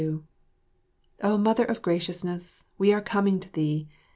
32 0.01 0.23
O 1.21 1.37
Mother 1.37 1.63
of 1.63 1.83
graciousness, 1.83 2.63
we 2.79 2.91
are 2.91 3.01
coming 3.03 3.39
to 3.39 3.53
thee! 3.53 3.87